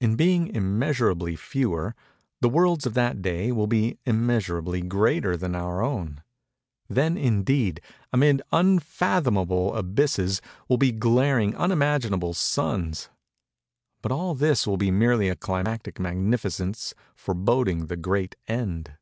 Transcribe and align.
In 0.00 0.16
being 0.16 0.48
immeasurably 0.52 1.36
fewer, 1.36 1.94
the 2.40 2.48
worlds 2.48 2.86
of 2.86 2.94
that 2.94 3.22
day 3.22 3.52
will 3.52 3.68
be 3.68 4.00
immeasurably 4.04 4.80
greater 4.82 5.36
than 5.36 5.54
our 5.54 5.80
own. 5.80 6.24
Then, 6.88 7.16
indeed, 7.16 7.80
amid 8.12 8.42
unfathomable 8.50 9.76
abysses, 9.76 10.42
will 10.68 10.78
be 10.78 10.90
glaring 10.90 11.54
unimaginable 11.54 12.34
suns. 12.34 13.10
But 14.02 14.10
all 14.10 14.34
this 14.34 14.66
will 14.66 14.76
be 14.76 14.90
merely 14.90 15.28
a 15.28 15.36
climacic 15.36 16.00
magnificence 16.00 16.92
foreboding 17.14 17.86
the 17.86 17.96
great 17.96 18.34
End. 18.48 18.96